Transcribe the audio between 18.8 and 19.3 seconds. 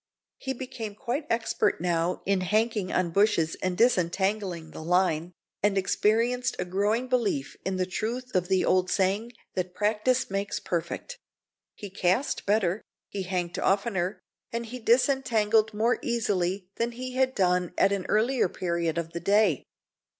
of the